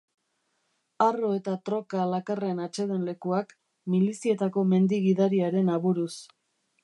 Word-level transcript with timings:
Arro 1.07 1.27
eta 1.39 1.51
troka 1.69 2.05
lakarren 2.13 2.63
atsedenlekuak, 2.63 3.53
milizietako 3.95 4.63
mendi-gidariaren 4.71 5.73
aburuz. 5.77 6.13